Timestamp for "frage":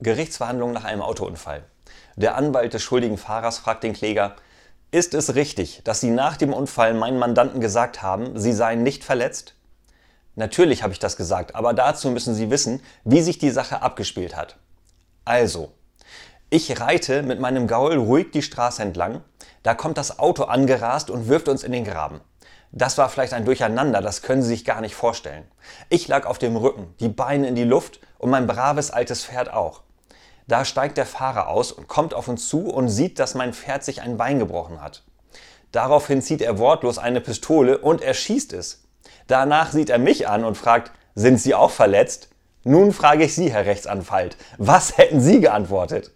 42.94-43.24